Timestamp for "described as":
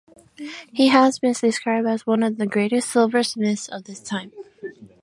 1.39-2.07